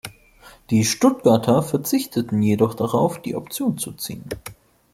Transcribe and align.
Die 0.71 0.83
Stuttgarter 0.83 1.61
verzichteten 1.61 2.41
jedoch 2.41 2.73
darauf, 2.73 3.21
die 3.21 3.35
Option 3.35 3.77
zu 3.77 3.91
ziehen. 3.91 4.23